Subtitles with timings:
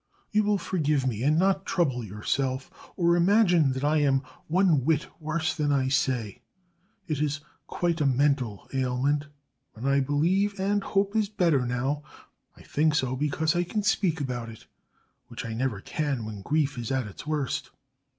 [0.31, 5.05] You will forgive me and not trouble yourself, or imagine that I am one whit
[5.21, 6.41] worse than I say.
[7.07, 9.27] It is quite a mental ailment,
[9.75, 12.01] and I believe and hope is better now.
[12.57, 14.65] I think so, because I can speak about it,
[15.27, 17.69] which I never can when grief is at its worst.